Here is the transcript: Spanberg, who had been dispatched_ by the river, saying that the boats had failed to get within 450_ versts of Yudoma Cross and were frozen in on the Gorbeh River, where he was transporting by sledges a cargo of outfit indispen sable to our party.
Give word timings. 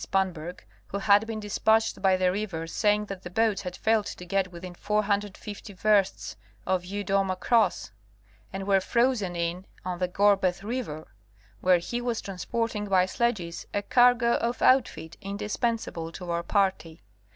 Spanberg, 0.03 0.65
who 0.87 0.97
had 0.97 1.27
been 1.27 1.39
dispatched_ 1.39 1.95
by 2.01 2.17
the 2.17 2.31
river, 2.31 2.65
saying 2.65 3.05
that 3.05 3.21
the 3.21 3.29
boats 3.29 3.61
had 3.61 3.75
failed 3.77 4.07
to 4.07 4.25
get 4.25 4.51
within 4.51 4.73
450_ 4.73 5.73
versts 5.77 6.35
of 6.65 6.81
Yudoma 6.81 7.35
Cross 7.39 7.91
and 8.51 8.65
were 8.65 8.81
frozen 8.81 9.35
in 9.35 9.67
on 9.85 9.99
the 9.99 10.07
Gorbeh 10.07 10.63
River, 10.63 11.13
where 11.59 11.77
he 11.77 12.01
was 12.01 12.19
transporting 12.19 12.85
by 12.85 13.05
sledges 13.05 13.67
a 13.75 13.83
cargo 13.83 14.37
of 14.37 14.63
outfit 14.63 15.17
indispen 15.21 15.79
sable 15.79 16.11
to 16.13 16.31
our 16.31 16.41
party. 16.41 17.03